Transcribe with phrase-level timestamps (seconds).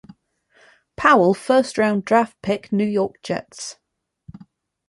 [0.95, 3.77] Powell first round draft pick New York Jets.